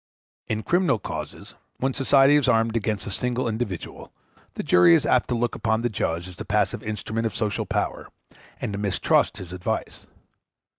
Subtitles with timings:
[0.47, 4.11] In criminal causes, when society is armed against a single individual,
[4.55, 7.67] the jury is apt to look upon the judge as the passive instrument of social
[7.67, 8.07] power,
[8.59, 10.07] and to mistrust his advice.